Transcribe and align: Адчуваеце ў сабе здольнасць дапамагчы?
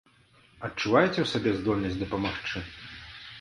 Адчуваеце 0.67 1.11
ў 1.21 1.25
сабе 1.33 1.53
здольнасць 1.59 2.01
дапамагчы? 2.03 2.65